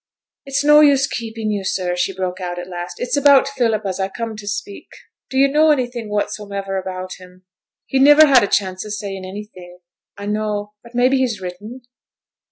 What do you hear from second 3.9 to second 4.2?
I